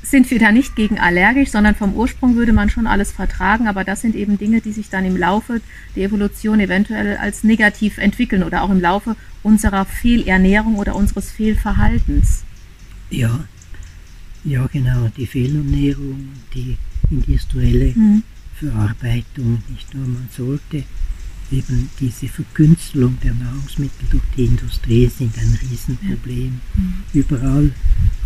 sind 0.03 0.31
wir 0.31 0.39
da 0.39 0.51
nicht 0.51 0.75
gegen 0.75 0.99
allergisch, 0.99 1.51
sondern 1.51 1.75
vom 1.77 1.95
Ursprung 1.95 2.35
würde 2.35 2.53
man 2.53 2.71
schon 2.71 2.87
alles 2.87 3.13
vertragen, 3.13 3.69
aber 3.69 3.85
das 3.85 4.01
sind 4.01 4.17
eben 4.17 4.37
Dinge, 4.37 4.61
die 4.61 4.73
sich 4.73 4.91
dann 4.91 5.05
im 5.05 5.17
Laufe 5.17 5.61
der 5.95 6.05
Evolution 6.05 6.59
eventuell 6.59 7.17
als 7.17 7.45
negativ 7.45 7.99
entwickeln 7.99 8.43
oder 8.43 8.63
auch 8.63 8.71
im 8.71 8.81
Laufe 8.81 9.17
unserer 9.43 9.85
Fehlernährung 9.85 10.77
oder 10.77 10.97
unseres 10.97 11.31
Fehlverhaltens. 11.31 12.43
Ja, 13.11 13.45
ja 14.45 14.67
genau, 14.73 15.09
die 15.17 15.27
Fehlernährung, 15.27 16.31
die 16.53 16.77
industrielle 17.11 17.95
hm. 17.95 18.23
Verarbeitung, 18.59 19.63
nicht 19.69 19.95
nur 19.95 20.07
man 20.07 20.29
sollte 20.37 20.85
eben 21.51 21.91
diese 22.01 22.29
Verkünstelung 22.29 23.19
der 23.23 23.35
Nahrungsmittel 23.35 24.09
durch 24.11 24.23
die 24.37 24.45
Industrie 24.45 25.09
sind 25.09 25.37
ein 25.39 25.59
Riesenproblem. 25.61 26.61
Mhm. 26.75 26.95
Überall 27.13 27.73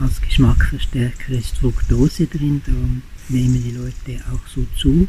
als 0.00 0.20
Geschmackverstärker 0.20 1.32
ist 1.32 1.58
Fructose 1.58 2.26
drin, 2.26 2.62
darum 2.64 3.02
nehmen 3.28 3.62
die 3.62 3.72
Leute 3.72 4.22
auch 4.32 4.46
so 4.46 4.66
zu, 4.76 5.08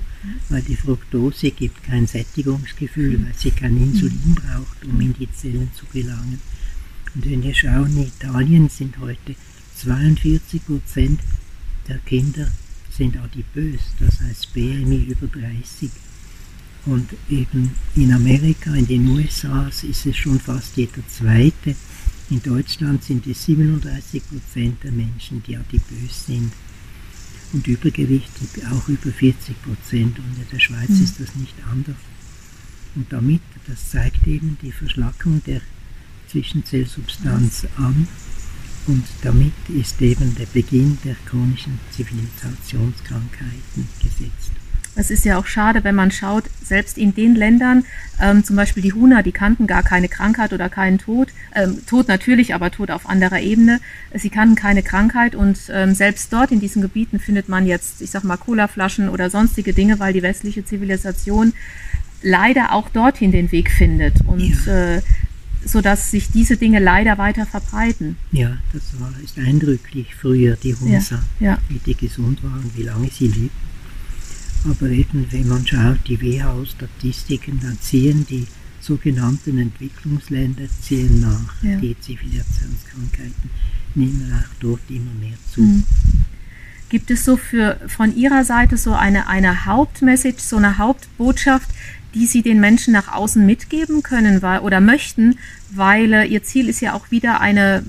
weil 0.50 0.62
die 0.62 0.76
Fructose 0.76 1.52
gibt 1.52 1.84
kein 1.84 2.08
Sättigungsgefühl, 2.08 3.24
weil 3.24 3.34
sie 3.36 3.52
kein 3.52 3.78
Insulin 3.78 4.36
braucht, 4.36 4.86
um 4.86 5.00
in 5.02 5.14
die 5.14 5.32
Zellen 5.34 5.70
zu 5.76 5.86
gelangen. 5.94 6.42
Und 7.14 7.30
wenn 7.30 7.44
wir 7.44 7.54
schauen, 7.54 7.96
in 7.98 8.08
Italien 8.08 8.70
sind 8.70 8.98
heute 9.00 9.36
42 9.76 10.66
Prozent 10.66 11.20
der 11.88 11.98
Kinder 12.00 12.48
sind 12.90 13.16
adipös, 13.18 13.80
das 14.00 14.20
heißt 14.20 14.54
BMI 14.54 15.06
über 15.10 15.28
30. 15.28 15.92
Und 16.88 17.10
eben 17.29 17.72
in 17.96 18.13
Amerika, 18.13 18.74
in 18.74 18.88
den 18.88 19.10
USA 19.10 19.67
ist 19.67 20.06
es 20.06 20.15
schon 20.15 20.39
fast 20.39 20.77
jeder 20.77 21.06
zweite. 21.10 21.75
In 22.29 22.41
Deutschland 22.41 23.03
sind 23.03 23.27
es 23.27 23.44
37 23.44 24.24
Prozent 24.25 24.84
der 24.84 24.94
Menschen, 24.94 25.44
die 25.44 25.58
adipös 25.58 26.25
sind. 26.27 26.53
Und 27.51 27.67
Übergewicht 27.67 28.32
auch 28.72 28.88
über 28.88 29.12
40 29.12 29.62
Prozent. 29.63 30.17
Und 30.17 30.38
in 30.38 30.50
der 30.50 30.60
Schweiz 30.60 30.89
mhm. 30.89 31.03
ist 31.03 31.20
das 31.20 31.36
nicht 31.36 31.56
anders. 31.70 31.98
Und 32.96 33.12
damit, 33.12 33.41
das 33.67 33.89
zeigt 33.89 34.25
eben 34.25 34.58
die 34.62 34.72
Verschlackung 34.72 35.41
der 35.46 35.60
Zwischenzellsubstanz 36.29 37.67
an. 37.75 38.08
Und 38.88 39.03
damit 39.24 39.53
ist 39.67 40.01
eben 40.01 40.36
der 40.36 40.46
Beginn 40.46 40.98
der 41.03 41.15
chronischen 41.25 41.79
Zivilisationskrankheiten 41.91 43.89
gesetzt. 44.01 44.53
Es 44.98 45.12
ist 45.12 45.25
ja 45.25 45.38
auch 45.38 45.46
schade, 45.46 45.84
wenn 45.84 45.96
man 45.96 46.12
schaut, 46.12 46.46
selbst 46.63 46.98
in 46.98 47.13
den 47.13 47.36
Ländern, 47.36 47.86
ähm, 48.20 48.44
zum 48.44 48.56
Beispiel 48.56 48.82
die 48.82 48.94
Huna, 48.94 49.22
die 49.22 49.32
kannten 49.32 49.68
gar 49.68 49.84
keine 49.84 50.10
Krankheit 50.10 50.54
oder 50.54 50.70
keinen 50.70 50.98
Tod. 50.98 51.30
Ähm, 51.54 51.86
Tod 51.86 52.08
natürlich, 52.08 52.56
aber 52.56 52.72
Tod 52.72 52.89
auf 52.89 53.08
anderer 53.08 53.39
Ebene. 53.39 53.80
Sie 54.13 54.30
kannten 54.30 54.56
keine 54.56 54.82
Krankheit 54.82 55.36
und 55.36 55.60
ähm, 55.72 55.94
selbst 55.94 56.34
dort 56.34 56.51
in 56.51 56.60
diesen 56.60 56.82
Gebieten 56.82 57.20
findet 57.20 57.48
man 57.48 57.68
jetzt, 57.68 58.01
ich 58.01 58.10
sag 58.10 58.24
mal, 58.24 58.38
Colaflaschen 58.38 59.10
oder 59.10 59.30
sonstige 59.30 59.74
Dinge, 59.74 60.00
weil 60.00 60.13
die 60.13 60.24
westliche 60.24 60.66
Zivilisation 60.66 61.54
leider 62.24 62.74
auch 62.74 62.89
dorthin 62.89 63.32
den 63.32 63.51
Weg 63.51 63.70
findet. 63.70 64.22
Und 64.25 64.66
ja. 64.66 64.96
äh, 64.96 65.01
sodass 65.63 66.12
sich 66.12 66.32
diese 66.32 66.58
Dinge 66.58 66.80
leider 66.80 67.18
weiter 67.18 67.46
verbreiten. 67.46 68.16
Ja, 68.32 68.58
das 68.74 69.00
war 69.00 69.12
ist 69.24 69.38
eindrücklich 69.38 70.16
früher, 70.16 70.56
die 70.56 70.74
Hunsa, 70.75 71.24
ja, 71.39 71.51
ja. 71.51 71.58
wie 71.70 71.80
die 71.80 71.96
gesund 71.96 72.44
waren, 72.44 72.72
wie 72.75 72.84
lange 72.84 73.10
sie 73.10 73.27
lebten. 73.27 73.68
Aber 74.66 74.90
eben, 74.90 75.28
wenn 75.32 75.48
man 75.48 75.66
schaut, 75.66 76.00
die 76.08 76.22
WHO-Statistiken, 76.22 77.60
dann 77.62 77.78
ziehen 77.80 78.26
die 78.30 78.48
sogenannten 78.88 79.58
Entwicklungsländer 79.58 80.68
ziehen 80.82 81.22
nach. 81.22 81.62
Ja. 81.62 81.78
Die 81.78 82.00
Zivilisationskrankheiten 82.00 83.50
nehmen 83.96 84.32
auch 84.34 84.56
dort 84.60 84.82
immer 84.90 85.14
mehr 85.20 85.38
zu. 85.52 85.62
Mhm. 85.62 85.84
Gibt 86.90 87.12
es 87.12 87.26
so 87.26 87.36
für, 87.36 87.80
von 87.88 88.16
Ihrer 88.16 88.46
Seite 88.46 88.78
so 88.78 88.94
eine, 88.94 89.28
eine 89.28 89.66
Hauptmessage, 89.66 90.40
so 90.40 90.56
eine 90.56 90.78
Hauptbotschaft, 90.78 91.70
die 92.14 92.26
Sie 92.26 92.42
den 92.42 92.62
Menschen 92.62 92.94
nach 92.94 93.14
außen 93.14 93.46
mitgeben 93.46 94.04
können 94.04 94.42
weil, 94.42 94.60
oder 94.60 94.80
möchten, 94.80 95.38
weil 95.72 96.14
äh, 96.14 96.26
Ihr 96.26 96.44
Ziel 96.44 96.70
ist 96.70 96.80
ja 96.80 96.94
auch 96.94 97.12
wieder 97.12 97.42
eine, 97.42 97.84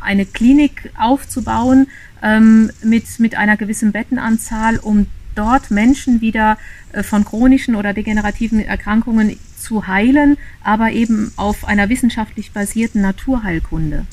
eine 0.00 0.26
Klinik 0.26 0.90
aufzubauen 0.98 1.86
ähm, 2.22 2.70
mit, 2.84 3.18
mit 3.18 3.36
einer 3.36 3.56
gewissen 3.56 3.92
Bettenanzahl, 3.92 4.76
um 4.78 5.06
dort 5.34 5.70
Menschen 5.70 6.20
wieder 6.20 6.58
äh, 6.92 7.02
von 7.02 7.24
chronischen 7.24 7.74
oder 7.74 7.92
degenerativen 7.92 8.60
Erkrankungen 8.60 9.38
zu 9.58 9.86
heilen, 9.86 10.36
aber 10.62 10.92
eben 10.92 11.32
auf 11.36 11.64
einer 11.64 11.88
wissenschaftlich 11.88 12.52
basierten 12.52 13.00
Naturheilkunde. 13.02 14.06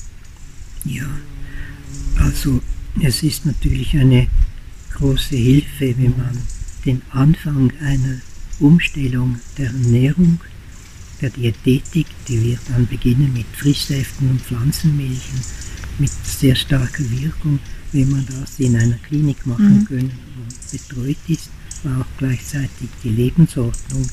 Ja, 0.84 1.08
also 2.18 2.62
es 3.02 3.22
ist 3.22 3.46
natürlich 3.46 3.96
eine 3.96 4.26
große 4.94 5.36
Hilfe, 5.36 5.94
wenn 5.98 6.16
man 6.16 6.38
den 6.84 7.02
Anfang 7.10 7.72
einer 7.80 8.16
Umstellung 8.58 9.38
der 9.58 9.66
Ernährung, 9.66 10.40
der 11.20 11.30
Diätetik, 11.30 12.06
die 12.28 12.42
wird 12.42 12.60
dann 12.68 12.86
beginnen 12.86 13.32
mit 13.32 13.46
Frischsäften 13.54 14.30
und 14.30 14.40
Pflanzenmilchen 14.40 15.40
mit 15.98 16.10
sehr 16.24 16.54
starker 16.54 17.04
Wirkung, 17.10 17.58
wenn 17.92 18.10
man 18.10 18.26
das 18.26 18.58
in 18.58 18.76
einer 18.76 18.96
Klinik 18.96 19.46
machen 19.46 19.80
mhm. 19.80 19.84
können 19.84 20.12
und 20.36 20.70
betreut 20.70 21.18
ist, 21.28 21.50
wo 21.82 21.88
auch 22.00 22.06
gleichzeitig 22.18 22.88
die 23.02 23.10
Lebensordnung 23.10 24.06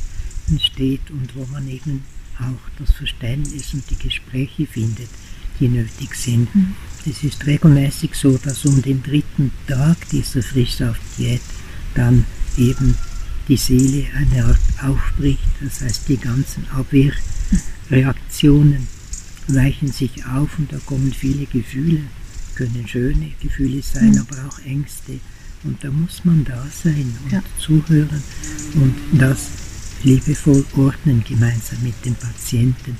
entsteht 0.50 1.12
und 1.12 1.36
wo 1.36 1.46
man 1.51 1.67
eben 1.67 2.03
auch 2.39 2.69
das 2.79 2.91
Verständnis 2.96 3.74
und 3.74 3.84
die 3.89 3.98
Gespräche 3.98 4.65
findet, 4.65 5.10
die 5.60 5.67
nötig 5.67 6.15
sind. 6.15 6.55
Mhm. 6.55 6.75
Es 7.05 7.24
ist 7.24 7.46
regelmäßig 7.46 8.15
so, 8.15 8.38
dass 8.38 8.63
um 8.65 8.81
den 8.81 9.03
dritten 9.03 9.51
Tag 9.67 10.10
dieser 10.10 10.41
Frischsaftdiät 10.43 11.41
dann 11.96 12.25
eben 12.57 12.96
die 13.48 13.57
Seele 13.57 14.05
eine 14.15 14.46
Art 14.46 14.60
aufbricht. 14.84 15.48
Das 15.62 15.81
heißt, 15.81 16.10
die 16.10 16.17
ganzen 16.17 16.65
Abwehrreaktionen 16.69 18.88
weichen 19.48 19.91
sich 19.91 20.25
auf 20.25 20.60
und 20.60 20.74
da 20.74 20.77
kommen 20.86 21.13
viele 21.13 21.46
Gefühle, 21.46 22.01
können 22.57 22.87
schöne 22.87 23.31
Gefühle 23.39 23.81
sein, 23.81 24.11
mhm. 24.11 24.25
aber 24.27 24.47
auch 24.47 24.59
Ängste. 24.65 25.19
Und 25.63 25.83
da 25.83 25.91
muss 25.91 26.25
man 26.25 26.43
da 26.43 26.65
sein 26.71 27.15
und 27.23 27.31
ja. 27.31 27.43
zuhören 27.59 28.23
und 28.75 28.95
das 29.13 29.49
liebevoll 30.03 30.65
ordnen 30.75 31.23
gemeinsam 31.27 31.79
mit 31.83 32.05
dem 32.05 32.15
Patienten. 32.15 32.98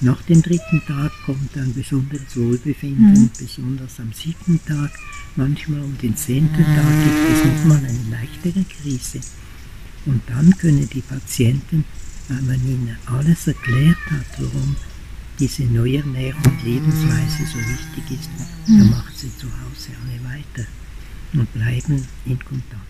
Nach 0.00 0.20
dem 0.22 0.42
dritten 0.42 0.82
Tag 0.86 1.12
kommt 1.24 1.50
dann 1.54 1.72
besonderes 1.72 2.36
Wohlbefinden, 2.36 3.22
mhm. 3.22 3.30
besonders 3.38 4.00
am 4.00 4.12
siebten 4.12 4.60
Tag. 4.66 4.90
Manchmal 5.36 5.80
um 5.80 5.96
den 5.98 6.16
zehnten 6.16 6.64
Tag 6.64 7.04
gibt 7.04 7.32
es 7.32 7.44
nochmal 7.44 7.78
eine 7.78 8.10
leichtere 8.10 8.64
Krise. 8.64 9.20
Und 10.06 10.22
dann 10.26 10.56
können 10.58 10.88
die 10.90 11.00
Patienten, 11.00 11.84
weil 12.28 12.42
man 12.42 12.66
ihnen 12.66 12.96
alles 13.06 13.46
erklärt 13.46 13.96
hat, 14.10 14.26
warum 14.38 14.76
diese 15.38 15.64
neue 15.64 15.98
Ernährung 15.98 16.42
und 16.44 16.62
Lebensweise 16.64 17.44
so 17.46 17.58
wichtig 17.58 18.20
ist, 18.20 18.30
mhm. 18.68 18.78
dann 18.78 18.90
macht 18.90 19.16
sie 19.16 19.36
zu 19.36 19.46
Hause 19.46 19.90
alle 20.02 20.34
weiter 20.34 20.68
und 21.34 21.52
bleiben 21.52 22.06
in 22.24 22.38
Kontakt. 22.38 22.80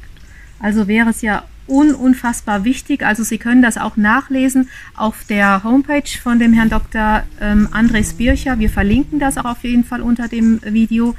Also 0.59 0.87
wäre 0.89 1.11
es 1.11 1.23
ja 1.23 1.45
un 1.67 1.95
unfassbar 1.95 2.65
wichtig. 2.65 3.05
Also 3.05 3.23
Sie 3.23 3.39
können 3.39 3.63
das 3.63 3.79
auch 3.79 3.97
nachlesen 3.97 4.69
auf 4.95 5.25
der 5.25 5.65
Homepage 5.65 6.19
von 6.23 6.39
dem 6.39 6.53
Herrn 6.53 6.69
Dr. 6.69 7.23
Ähm, 7.41 7.69
Andres 7.71 8.15
Bircher. 8.15 8.59
Wir 8.59 8.69
verlinken 8.69 9.19
das 9.19 9.39
auch 9.39 9.47
auf 9.47 9.65
jeden 9.65 9.85
Fall 9.85 10.03
unter 10.03 10.29
dem 10.29 10.61
Video 10.63 11.15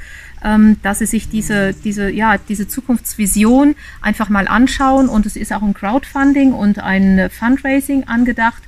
ähm, 0.46 0.78
dass 0.84 1.00
sie 1.00 1.08
sich 1.08 1.28
diese, 1.28 1.74
diese, 1.74 2.10
ja, 2.10 2.38
diese 2.38 2.68
Zukunftsvision 2.68 3.76
einfach 4.02 4.30
mal 4.30 4.48
anschauen. 4.48 5.10
Und 5.10 5.26
es 5.26 5.36
ist 5.36 5.52
auch 5.52 5.64
ein 5.64 5.74
Crowdfunding 5.74 6.54
und 6.54 6.80
ein 6.80 7.30
Fundraising 7.32 8.06
angedacht, 8.06 8.62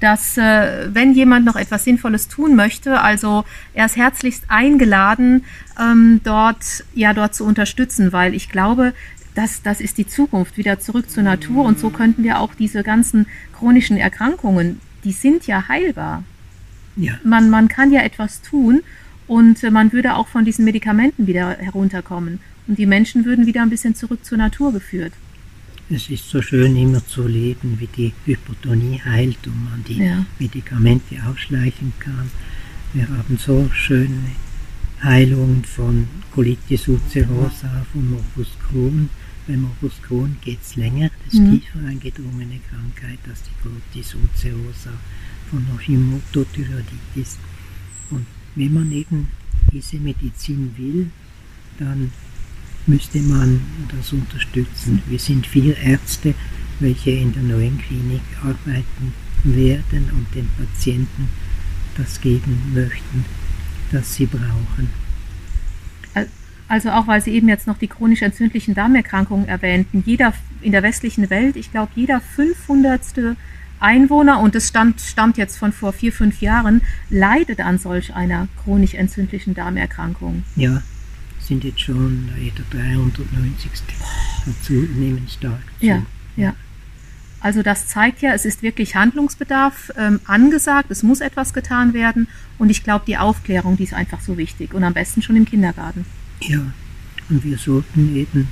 dass 0.00 0.36
äh, 0.38 0.88
wenn 0.92 1.12
jemand 1.12 1.44
noch 1.44 1.56
etwas 1.56 1.84
Sinnvolles 1.84 2.28
tun 2.28 2.56
möchte, 2.56 3.00
also 3.00 3.44
er 3.74 3.86
ist 3.86 3.96
herzlichst 3.96 4.44
eingeladen, 4.48 5.44
ähm, 5.80 6.20
dort, 6.24 6.84
ja, 6.94 7.14
dort 7.14 7.34
zu 7.34 7.44
unterstützen, 7.44 8.12
weil 8.12 8.34
ich 8.34 8.48
glaube, 8.48 8.92
das, 9.34 9.62
das 9.62 9.80
ist 9.80 9.98
die 9.98 10.06
Zukunft, 10.06 10.56
wieder 10.56 10.78
zurück 10.80 11.10
zur 11.10 11.22
Natur. 11.22 11.64
Und 11.64 11.78
so 11.78 11.90
könnten 11.90 12.22
wir 12.22 12.40
auch 12.40 12.54
diese 12.54 12.82
ganzen 12.82 13.26
chronischen 13.56 13.96
Erkrankungen, 13.96 14.80
die 15.04 15.12
sind 15.12 15.46
ja 15.46 15.68
heilbar. 15.68 16.22
Ja. 16.96 17.14
Man, 17.24 17.50
man 17.50 17.68
kann 17.68 17.90
ja 17.90 18.02
etwas 18.02 18.42
tun 18.42 18.82
und 19.26 19.62
äh, 19.64 19.70
man 19.70 19.92
würde 19.92 20.14
auch 20.14 20.28
von 20.28 20.44
diesen 20.44 20.64
Medikamenten 20.64 21.26
wieder 21.26 21.56
herunterkommen. 21.58 22.40
Und 22.68 22.78
die 22.78 22.86
Menschen 22.86 23.24
würden 23.24 23.46
wieder 23.46 23.62
ein 23.62 23.70
bisschen 23.70 23.94
zurück 23.94 24.24
zur 24.24 24.38
Natur 24.38 24.72
geführt. 24.72 25.12
Es 25.90 26.08
ist 26.08 26.28
so 26.28 26.40
schön, 26.40 26.76
immer 26.76 27.04
zu 27.06 27.26
leben, 27.26 27.78
wie 27.78 27.86
die 27.86 28.12
Hypotonie 28.24 29.00
heilt 29.04 29.46
und 29.46 29.64
man 29.64 29.84
die 29.84 29.98
ja. 29.98 30.24
Medikamente 30.38 31.16
ausschleichen 31.26 31.92
kann. 31.98 32.30
Wir 32.94 33.08
haben 33.08 33.36
so 33.38 33.68
schöne 33.72 34.32
Heilungen 35.02 35.64
von 35.64 36.06
Colitis 36.30 36.88
ulcerosa, 36.88 37.84
von 37.92 38.10
Morbus 38.10 38.48
Crohn. 38.68 39.10
Bei 39.46 39.56
Morbus 39.56 40.00
Crohn 40.02 40.36
geht 40.40 40.60
es 40.62 40.76
länger, 40.76 41.10
das 41.24 41.34
ist 41.34 41.40
mhm. 41.40 41.60
tiefer 41.60 41.86
eingedrungene 41.86 42.60
Krankheit 42.70 43.18
als 43.28 43.42
die 43.42 43.62
Colitis 43.62 44.14
ulcerosa 44.14 44.92
von 45.50 45.66
Hashimoto-Thyreoiditis. 45.66 47.38
Und 48.10 48.26
wenn 48.54 48.72
man 48.72 48.92
eben 48.92 49.28
diese 49.72 49.96
Medizin 49.96 50.72
will, 50.76 51.10
dann 51.78 52.12
müsste 52.86 53.20
man 53.20 53.60
das 53.96 54.12
unterstützen. 54.12 55.02
Wir 55.08 55.18
sind 55.18 55.46
vier 55.46 55.76
Ärzte, 55.78 56.34
welche 56.80 57.10
in 57.10 57.32
der 57.32 57.42
neuen 57.42 57.78
Klinik 57.78 58.22
arbeiten 58.42 59.14
werden 59.44 60.10
und 60.12 60.34
den 60.34 60.48
Patienten 60.56 61.28
das 61.96 62.20
geben 62.20 62.72
möchten, 62.74 63.24
das 63.90 64.14
sie 64.14 64.26
brauchen. 64.26 64.88
Also 66.68 66.88
auch, 66.90 67.06
weil 67.06 67.20
Sie 67.20 67.32
eben 67.32 67.48
jetzt 67.48 67.66
noch 67.66 67.76
die 67.76 67.86
chronisch 67.86 68.22
entzündlichen 68.22 68.74
Darmerkrankungen 68.74 69.46
erwähnten. 69.46 70.02
Jeder 70.06 70.32
in 70.62 70.72
der 70.72 70.82
westlichen 70.82 71.28
Welt, 71.28 71.56
ich 71.56 71.70
glaube, 71.70 71.92
jeder 71.94 72.20
500. 72.20 73.36
Einwohner, 73.78 74.38
und 74.38 74.54
es 74.54 74.68
stammt, 74.68 75.00
stammt 75.00 75.36
jetzt 75.36 75.58
von 75.58 75.72
vor 75.72 75.92
vier, 75.92 76.12
fünf 76.12 76.40
Jahren, 76.40 76.80
leidet 77.10 77.60
an 77.60 77.78
solch 77.78 78.14
einer 78.14 78.48
chronisch 78.62 78.94
entzündlichen 78.94 79.54
Darmerkrankung. 79.54 80.44
Ja, 80.56 80.82
sind 81.46 81.64
jetzt 81.64 81.80
schon 81.80 82.28
jeder 82.38 82.62
390. 82.70 83.70
dazu 84.46 84.72
nehmen 84.72 85.26
stark 85.28 85.62
zu. 85.80 85.86
Ja, 85.86 86.02
ja. 86.36 86.54
Also 87.40 87.62
das 87.62 87.88
zeigt 87.88 88.22
ja, 88.22 88.32
es 88.34 88.44
ist 88.44 88.62
wirklich 88.62 88.94
Handlungsbedarf 88.94 89.90
ähm, 89.98 90.20
angesagt, 90.26 90.92
es 90.92 91.02
muss 91.02 91.20
etwas 91.20 91.52
getan 91.52 91.92
werden 91.92 92.28
und 92.58 92.70
ich 92.70 92.84
glaube, 92.84 93.04
die 93.04 93.18
Aufklärung, 93.18 93.76
die 93.76 93.82
ist 93.82 93.94
einfach 93.94 94.20
so 94.20 94.38
wichtig 94.38 94.74
und 94.74 94.84
am 94.84 94.94
besten 94.94 95.22
schon 95.22 95.34
im 95.34 95.44
Kindergarten. 95.44 96.04
Ja, 96.40 96.60
und 97.28 97.42
wir 97.42 97.58
sollten 97.58 98.14
eben 98.14 98.46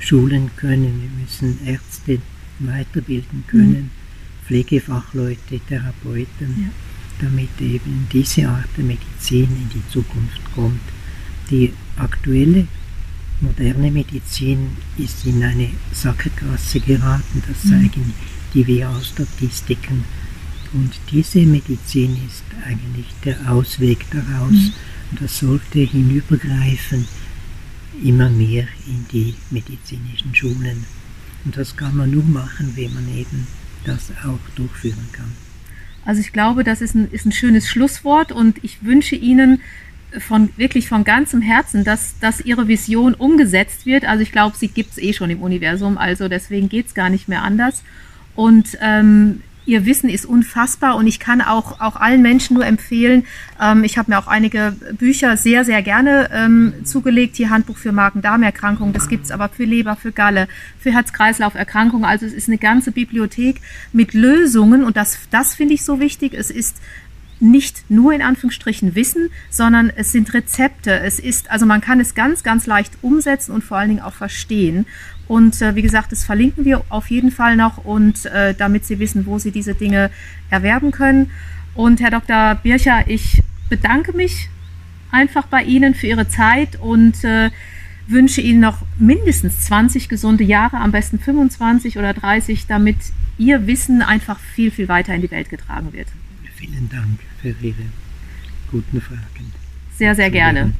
schulen 0.00 0.50
können, 0.56 1.02
wir 1.02 1.22
müssen 1.22 1.66
Ärzte 1.66 2.18
weiterbilden 2.60 3.44
können, 3.46 3.90
mhm. 3.90 3.90
Pflegefachleute, 4.46 5.60
Therapeuten, 5.68 6.26
ja. 6.40 7.26
damit 7.26 7.60
eben 7.60 8.06
diese 8.10 8.48
Art 8.48 8.68
der 8.76 8.84
Medizin 8.84 9.44
in 9.44 9.68
die 9.74 9.86
Zukunft 9.90 10.40
kommt. 10.54 10.80
Die 11.50 11.72
aktuelle 11.96 12.66
moderne 13.40 13.90
Medizin 13.90 14.76
ist 14.96 15.26
in 15.26 15.42
eine 15.42 15.70
Sackgasse 15.92 16.80
geraten, 16.80 17.42
das 17.46 17.64
mhm. 17.64 17.70
zeigen 17.70 18.14
die 18.54 18.66
WHO-Statistiken. 18.66 20.04
Und 20.72 20.92
diese 21.10 21.40
Medizin 21.40 22.16
ist 22.26 22.44
eigentlich 22.66 23.06
der 23.24 23.50
Ausweg 23.50 24.04
daraus. 24.10 24.52
Mhm. 24.52 24.72
Und 25.10 25.20
das 25.20 25.38
sollte 25.38 25.80
hinübergreifen 25.80 27.06
immer 28.02 28.28
mehr 28.28 28.66
in 28.86 29.06
die 29.12 29.34
medizinischen 29.50 30.34
Schulen. 30.34 30.84
Und 31.44 31.56
das 31.56 31.76
kann 31.76 31.96
man 31.96 32.10
nur 32.10 32.24
machen, 32.24 32.72
wenn 32.74 32.94
man 32.94 33.08
eben 33.16 33.46
das 33.84 34.10
auch 34.24 34.38
durchführen 34.56 35.08
kann. 35.12 35.32
Also 36.04 36.20
ich 36.20 36.32
glaube, 36.32 36.64
das 36.64 36.80
ist 36.80 36.94
ein, 36.94 37.10
ist 37.10 37.26
ein 37.26 37.32
schönes 37.32 37.68
Schlusswort 37.68 38.32
und 38.32 38.62
ich 38.62 38.82
wünsche 38.82 39.16
Ihnen 39.16 39.60
von 40.18 40.50
wirklich 40.56 40.88
von 40.88 41.04
ganzem 41.04 41.40
Herzen, 41.42 41.84
dass, 41.84 42.18
dass 42.20 42.40
Ihre 42.40 42.68
Vision 42.68 43.14
umgesetzt 43.14 43.86
wird. 43.86 44.04
Also 44.04 44.22
ich 44.22 44.32
glaube, 44.32 44.56
sie 44.56 44.68
gibt 44.68 44.92
es 44.92 44.98
eh 44.98 45.12
schon 45.12 45.30
im 45.30 45.42
Universum, 45.42 45.98
also 45.98 46.28
deswegen 46.28 46.68
geht 46.68 46.86
es 46.86 46.94
gar 46.94 47.10
nicht 47.10 47.28
mehr 47.28 47.42
anders. 47.42 47.82
Und 48.34 48.78
ähm, 48.80 49.42
Ihr 49.66 49.86
Wissen 49.86 50.10
ist 50.10 50.26
unfassbar 50.26 50.94
und 50.96 51.06
ich 51.06 51.18
kann 51.18 51.40
auch, 51.40 51.80
auch 51.80 51.96
allen 51.96 52.20
Menschen 52.20 52.54
nur 52.54 52.66
empfehlen, 52.66 53.24
ähm, 53.60 53.82
ich 53.82 53.96
habe 53.96 54.10
mir 54.10 54.18
auch 54.18 54.26
einige 54.26 54.76
Bücher 54.98 55.38
sehr, 55.38 55.64
sehr 55.64 55.80
gerne 55.82 56.28
ähm, 56.34 56.74
zugelegt, 56.84 57.36
hier 57.36 57.48
Handbuch 57.48 57.78
für 57.78 57.90
Magen-Darm-Erkrankungen, 57.90 58.92
das 58.92 59.08
gibt's 59.08 59.30
aber 59.30 59.48
für 59.48 59.64
Leber, 59.64 59.96
für 59.96 60.12
Galle, 60.12 60.48
für 60.78 60.92
Herz-Kreislauf-Erkrankungen, 60.92 62.04
also 62.04 62.26
es 62.26 62.34
ist 62.34 62.48
eine 62.48 62.58
ganze 62.58 62.92
Bibliothek 62.92 63.62
mit 63.92 64.12
Lösungen 64.12 64.84
und 64.84 64.98
das, 64.98 65.18
das 65.30 65.54
finde 65.54 65.74
ich 65.74 65.84
so 65.84 65.98
wichtig, 65.98 66.34
es 66.34 66.50
ist 66.50 66.76
nicht 67.44 67.90
nur 67.90 68.12
in 68.12 68.22
Anführungsstrichen 68.22 68.94
Wissen, 68.94 69.28
sondern 69.50 69.92
es 69.94 70.10
sind 70.10 70.32
Rezepte. 70.34 70.98
Es 71.00 71.20
ist, 71.20 71.50
also 71.50 71.66
man 71.66 71.80
kann 71.80 72.00
es 72.00 72.14
ganz, 72.14 72.42
ganz 72.42 72.66
leicht 72.66 72.94
umsetzen 73.02 73.52
und 73.52 73.62
vor 73.62 73.76
allen 73.76 73.90
Dingen 73.90 74.02
auch 74.02 74.14
verstehen. 74.14 74.86
Und 75.28 75.60
äh, 75.62 75.74
wie 75.74 75.82
gesagt, 75.82 76.10
das 76.10 76.24
verlinken 76.24 76.64
wir 76.64 76.82
auf 76.88 77.10
jeden 77.10 77.30
Fall 77.30 77.56
noch 77.56 77.84
und 77.84 78.26
äh, 78.26 78.54
damit 78.54 78.84
Sie 78.84 78.98
wissen, 78.98 79.26
wo 79.26 79.38
Sie 79.38 79.50
diese 79.50 79.74
Dinge 79.74 80.10
erwerben 80.50 80.90
können. 80.90 81.30
Und 81.74 82.00
Herr 82.00 82.10
Dr. 82.10 82.56
Bircher, 82.56 83.04
ich 83.06 83.42
bedanke 83.68 84.12
mich 84.16 84.48
einfach 85.10 85.46
bei 85.46 85.62
Ihnen 85.62 85.94
für 85.94 86.06
Ihre 86.06 86.28
Zeit 86.28 86.76
und 86.80 87.24
äh, 87.24 87.50
wünsche 88.06 88.40
Ihnen 88.40 88.60
noch 88.60 88.78
mindestens 88.98 89.60
20 89.62 90.08
gesunde 90.08 90.44
Jahre, 90.44 90.78
am 90.78 90.92
besten 90.92 91.18
25 91.18 91.98
oder 91.98 92.12
30, 92.12 92.66
damit 92.66 92.96
Ihr 93.38 93.66
Wissen 93.66 94.02
einfach 94.02 94.38
viel, 94.38 94.70
viel 94.70 94.88
weiter 94.88 95.14
in 95.14 95.22
die 95.22 95.30
Welt 95.30 95.50
getragen 95.50 95.92
wird. 95.92 96.08
Vielen 96.56 96.88
Dank 96.88 97.20
für 97.40 97.54
Ihre 97.64 97.84
guten 98.70 99.00
Fragen. 99.00 99.52
Sehr, 99.96 100.14
sehr 100.14 100.30
gerne. 100.30 100.72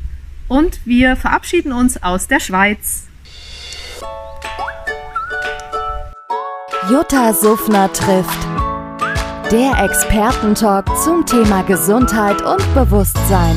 Und 0.49 0.81
wir 0.85 1.17
verabschieden 1.17 1.73
uns 1.73 2.03
aus 2.03 2.27
der 2.27 2.41
Schweiz. 2.41 3.07
Jutta 6.91 7.33
Suffner 7.33 7.93
trifft. 7.93 8.45
Der 9.51 9.85
Expertentalk 9.85 10.87
zum 11.03 11.25
Thema 11.25 11.63
Gesundheit 11.63 12.43
und 12.43 12.75
Bewusstsein. 12.75 13.57